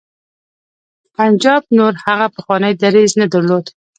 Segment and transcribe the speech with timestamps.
[1.15, 3.65] پنجاب نور هغه پخوانی دریځ نه درلود.